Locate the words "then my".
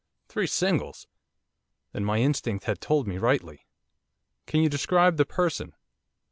1.91-2.17